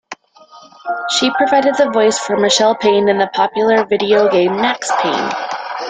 [1.11, 5.29] She provided the voice for Michelle Payne in the popular video game "Max Payne".